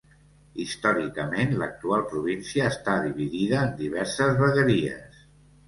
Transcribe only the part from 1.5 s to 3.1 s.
l'actual província estava